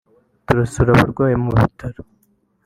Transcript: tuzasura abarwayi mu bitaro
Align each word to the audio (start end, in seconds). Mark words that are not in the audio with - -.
tuzasura 0.45 0.89
abarwayi 0.91 1.35
mu 1.43 1.51
bitaro 1.57 2.01